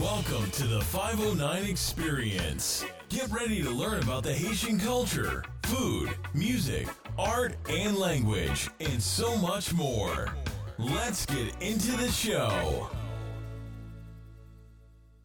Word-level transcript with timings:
Welcome 0.00 0.50
to 0.50 0.66
the 0.66 0.82
509 0.82 1.64
Experience. 1.64 2.84
Get 3.08 3.30
ready 3.30 3.62
to 3.62 3.70
learn 3.70 4.02
about 4.02 4.24
the 4.24 4.32
Haitian 4.34 4.78
culture, 4.78 5.42
food, 5.62 6.10
music, 6.34 6.86
art, 7.18 7.56
and 7.70 7.96
language, 7.96 8.68
and 8.78 9.02
so 9.02 9.38
much 9.38 9.72
more. 9.72 10.28
Let's 10.78 11.24
get 11.24 11.62
into 11.62 11.96
the 11.96 12.10
show. 12.10 12.90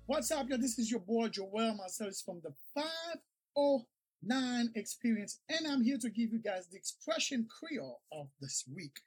What's 0.06 0.32
up, 0.32 0.48
y'all? 0.48 0.58
This 0.58 0.80
is 0.80 0.90
your 0.90 1.02
boy 1.02 1.28
Joel 1.28 1.76
Marcellus 1.76 2.22
from 2.22 2.40
the 2.42 2.54
509 2.74 4.72
Experience, 4.76 5.42
and 5.50 5.68
I'm 5.68 5.84
here 5.84 5.98
to 5.98 6.10
give 6.10 6.32
you 6.32 6.40
guys 6.40 6.70
the 6.70 6.78
expression 6.78 7.46
Creole 7.60 8.00
of 8.14 8.28
this 8.40 8.64
week. 8.74 9.02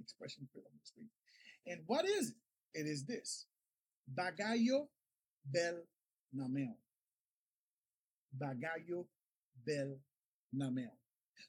Expression 0.00 0.48
Creole 0.50 0.64
of 0.66 0.80
this 0.80 0.94
week. 0.96 1.10
And 1.66 1.82
what 1.86 2.06
is 2.06 2.30
it? 2.30 2.80
It 2.80 2.86
is 2.86 3.04
this 3.04 3.44
Bagayo 4.18 4.86
bel 5.44 5.82
namel. 6.34 6.76
Bagayo 8.36 9.06
bel 9.66 9.98
namel. 10.54 10.94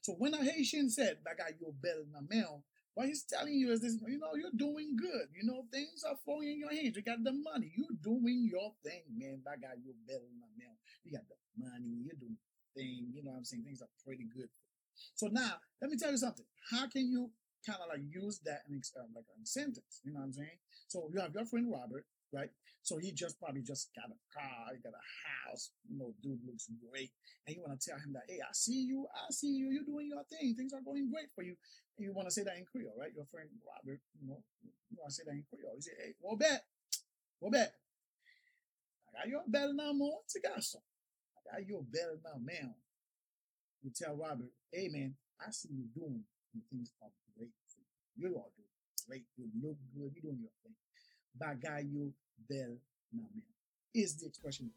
So 0.00 0.14
when 0.18 0.34
a 0.34 0.42
Haitian 0.42 0.90
said 0.90 1.18
Bagayo 1.22 1.72
bel 1.80 2.04
namel, 2.10 2.62
what 2.94 3.06
he's 3.06 3.24
telling 3.24 3.54
you 3.54 3.72
is 3.72 3.80
this, 3.80 3.96
you 4.06 4.18
know, 4.18 4.36
you're 4.36 4.52
doing 4.56 4.96
good. 4.96 5.28
You 5.32 5.48
know, 5.48 5.64
things 5.72 6.04
are 6.04 6.16
flowing 6.24 6.50
in 6.50 6.58
your 6.58 6.70
hands. 6.70 6.96
You 6.96 7.02
got 7.02 7.24
the 7.24 7.32
money. 7.32 7.72
You're 7.74 7.96
doing 8.02 8.48
your 8.52 8.72
thing, 8.84 9.02
man. 9.16 9.40
Bagayo 9.46 9.96
bel 10.06 10.20
namel. 10.36 10.76
You 11.04 11.12
got 11.12 11.24
the 11.28 11.36
money. 11.56 12.04
You're 12.04 12.20
doing 12.20 12.36
thing. 12.76 13.12
You 13.14 13.22
know 13.24 13.30
what 13.32 13.38
I'm 13.38 13.44
saying? 13.44 13.64
Things 13.64 13.80
are 13.82 13.92
pretty 14.04 14.26
good. 14.34 14.48
So 15.14 15.28
now, 15.28 15.56
let 15.80 15.90
me 15.90 15.96
tell 15.96 16.10
you 16.10 16.18
something. 16.18 16.44
How 16.70 16.86
can 16.88 17.08
you 17.08 17.30
kind 17.64 17.78
of 17.80 17.88
like 17.88 18.02
use 18.10 18.40
that 18.44 18.62
in 18.68 18.80
uh, 18.98 19.08
like 19.14 19.24
a 19.24 19.46
sentence? 19.46 20.00
You 20.04 20.12
know 20.12 20.20
what 20.20 20.26
I'm 20.26 20.32
saying? 20.32 20.58
So 20.88 21.08
you 21.12 21.20
have 21.20 21.34
your 21.34 21.46
friend 21.46 21.72
Robert 21.72 22.04
right? 22.32 22.50
So 22.82 22.98
he 22.98 23.12
just 23.12 23.38
probably 23.38 23.62
just 23.62 23.94
got 23.94 24.10
a 24.10 24.18
car, 24.34 24.74
he 24.74 24.82
got 24.82 24.96
a 24.96 25.06
house, 25.22 25.70
you 25.86 25.98
know, 25.98 26.10
dude 26.22 26.42
looks 26.42 26.66
great. 26.82 27.12
And 27.46 27.54
you 27.54 27.62
want 27.62 27.78
to 27.78 27.82
tell 27.82 27.98
him 28.00 28.12
that, 28.14 28.26
hey, 28.26 28.42
I 28.42 28.50
see 28.52 28.82
you, 28.88 29.06
I 29.14 29.30
see 29.30 29.54
you, 29.54 29.70
you're 29.70 29.86
doing 29.86 30.10
your 30.10 30.24
thing, 30.26 30.56
things 30.56 30.74
are 30.74 30.82
going 30.82 31.06
great 31.12 31.30
for 31.34 31.44
you. 31.44 31.54
And 31.96 32.02
you 32.08 32.12
want 32.12 32.26
to 32.26 32.34
say 32.34 32.42
that 32.42 32.58
in 32.58 32.66
Creole, 32.66 32.98
right? 32.98 33.14
Your 33.14 33.28
friend 33.30 33.46
Robert, 33.62 34.00
you 34.18 34.26
know, 34.26 34.42
you 34.90 34.98
want 34.98 35.10
to 35.10 35.14
say 35.14 35.22
that 35.26 35.36
in 35.36 35.44
Creole. 35.46 35.76
You 35.76 35.82
say, 35.82 35.94
hey, 36.00 36.12
what 36.18 36.40
bet? 36.40 36.64
What 37.38 37.52
bet? 37.52 37.74
I 39.14 39.22
got 39.22 39.28
your 39.28 39.44
belle 39.46 39.74
now, 39.74 39.92
more 39.92 40.20
to. 40.26 40.40
I 40.42 41.58
got 41.58 41.68
your 41.68 41.84
belle 41.84 42.18
now, 42.24 42.40
man. 42.42 42.74
You 43.82 43.90
tell 43.90 44.14
Robert, 44.14 44.50
hey 44.70 44.88
man, 44.88 45.14
I 45.42 45.50
see 45.50 45.68
you 45.74 45.90
doing 45.94 46.22
and 46.54 46.62
things 46.70 46.90
are 47.02 47.10
great 47.36 47.50
for 47.66 47.82
you. 47.82 48.30
You 48.30 48.36
all 48.36 48.52
doing 48.54 48.74
great. 49.08 49.26
You 49.36 49.50
look 49.58 49.76
good. 49.90 50.14
You're 50.14 50.22
doing 50.22 50.38
your 50.38 50.54
thing. 50.62 50.76
Bagayo 51.40 52.12
del 52.48 52.76
Namen 53.14 53.42
is 53.94 54.14
the 54.16 54.26
expression 54.26 54.70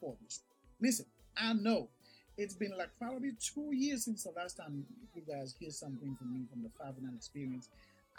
for 0.00 0.14
this. 0.22 0.40
Listen, 0.80 1.06
I 1.36 1.52
know 1.54 1.88
it's 2.36 2.54
been 2.54 2.76
like 2.76 2.90
probably 2.98 3.32
two 3.40 3.70
years 3.72 4.04
since 4.04 4.24
the 4.24 4.32
last 4.36 4.56
time 4.56 4.84
you 5.14 5.22
guys 5.22 5.54
hear 5.58 5.70
something 5.70 6.14
from 6.16 6.32
me 6.32 6.46
from 6.50 6.62
the 6.62 6.70
509 6.78 7.14
experience. 7.16 7.68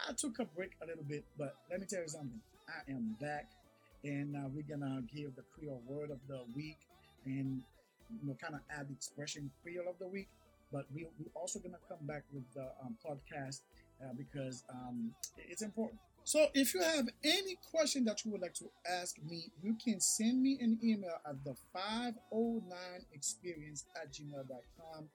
I 0.07 0.13
took 0.13 0.39
a 0.39 0.45
break 0.45 0.71
a 0.81 0.85
little 0.85 1.03
bit, 1.03 1.23
but 1.37 1.55
let 1.69 1.79
me 1.79 1.85
tell 1.85 2.01
you 2.01 2.07
something. 2.07 2.39
I 2.67 2.91
am 2.91 3.15
back, 3.21 3.51
and 4.03 4.35
uh, 4.35 4.49
we're 4.53 4.67
gonna 4.67 5.03
give 5.13 5.35
the 5.35 5.43
Creole 5.53 5.81
word 5.87 6.11
of 6.11 6.19
the 6.27 6.41
week, 6.55 6.77
and 7.25 7.61
you 8.09 8.27
know, 8.27 8.35
kind 8.41 8.55
of 8.55 8.61
add 8.69 8.89
the 8.89 8.93
expression 8.93 9.49
Creole 9.63 9.87
of 9.89 9.97
the 9.99 10.07
week. 10.07 10.27
But 10.71 10.85
we, 10.93 11.05
we're 11.19 11.31
also 11.33 11.59
gonna 11.59 11.79
come 11.87 12.05
back 12.07 12.23
with 12.33 12.43
the 12.53 12.67
um, 12.83 12.97
podcast 13.05 13.61
uh, 14.03 14.13
because 14.17 14.63
um, 14.69 15.11
it's 15.37 15.61
important. 15.61 15.99
So 16.25 16.47
if 16.55 16.73
you 16.73 16.81
have 16.81 17.07
any 17.23 17.55
question 17.71 18.03
that 18.05 18.25
you 18.25 18.31
would 18.31 18.41
like 18.41 18.55
to 18.55 18.65
ask 18.99 19.21
me, 19.21 19.51
you 19.61 19.75
can 19.75 19.99
send 19.99 20.41
me 20.41 20.57
an 20.59 20.79
email 20.83 21.19
at 21.23 21.43
the 21.45 21.53
509experience 21.71 23.85
at 23.95 24.11
gmail.com 24.11 25.07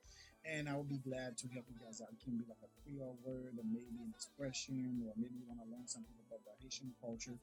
and 0.45 0.69
I 0.69 0.75
will 0.75 0.85
be 0.85 0.99
glad 0.99 1.37
to 1.39 1.49
help 1.49 1.65
you 1.67 1.75
guys 1.85 2.01
out. 2.01 2.07
It 2.13 2.23
can 2.23 2.37
be 2.37 2.45
like 2.47 2.59
a 2.63 2.69
Creole 2.81 3.17
word 3.25 3.59
or 3.59 3.65
maybe 3.69 3.91
an 3.99 4.13
expression 4.15 5.03
or 5.05 5.11
maybe 5.17 5.35
you 5.35 5.43
want 5.49 5.59
to 5.59 5.65
learn 5.69 5.85
something 5.85 6.15
about 6.29 6.45
the 6.45 6.51
Haitian 6.63 6.93
culture. 7.03 7.37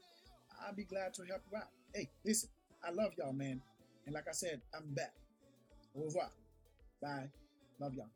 I'll 0.67 0.75
be 0.75 0.85
glad 0.85 1.13
to 1.15 1.25
help 1.25 1.43
you 1.53 1.59
out. 1.59 1.69
Hey, 1.95 2.09
listen, 2.25 2.49
I 2.83 2.91
love 2.91 3.13
y'all, 3.19 3.35
man. 3.35 3.61
And 4.07 4.15
like 4.15 4.29
I 4.29 4.33
said, 4.33 4.63
I'm 4.75 4.95
back. 4.95 5.13
Au 5.95 6.05
revoir. 6.05 6.31
Bye. 7.03 7.29
Love 7.79 7.95
y'all. 7.95 8.09